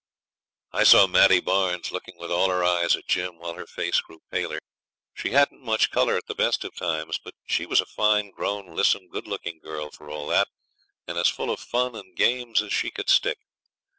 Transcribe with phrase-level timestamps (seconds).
[0.71, 4.19] I saw Maddie Barnes looking with all her eyes at Jim, while her face grew
[4.31, 4.57] paler.
[5.13, 8.75] She hadn't much colour at the best of times, but she was a fine grown,
[8.75, 10.47] lissom, good looking girl for all that,
[11.07, 13.37] and as full of fun and games as she could stick.